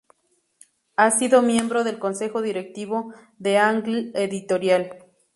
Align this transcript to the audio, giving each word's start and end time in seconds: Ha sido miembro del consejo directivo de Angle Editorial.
Ha 0.95 1.11
sido 1.11 1.43
miembro 1.43 1.83
del 1.83 1.99
consejo 1.99 2.41
directivo 2.41 3.13
de 3.37 3.59
Angle 3.59 4.09
Editorial. 4.15 4.97